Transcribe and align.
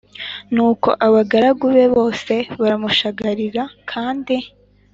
Nuko 0.53 0.89
abagaragu 1.07 1.65
be 1.75 1.85
bose 1.95 2.33
baramushagara 2.61 3.63
kandi 3.91 4.35